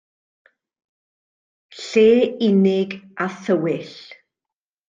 Lle 1.83 2.11
unig 2.49 2.91
a 3.25 3.29
thywyll. 3.43 3.97